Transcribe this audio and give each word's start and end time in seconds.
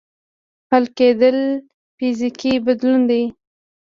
حل 0.69 0.85
کېدل 0.97 1.37
فزیکي 1.97 2.53
بدلون 2.65 3.01
دی. 3.09 3.21